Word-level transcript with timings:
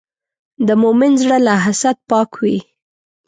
د 0.67 0.69
مؤمن 0.81 1.11
زړه 1.21 1.37
له 1.45 1.53
حسد 1.63 1.97
پاک 2.09 2.29
وي. 2.41 2.57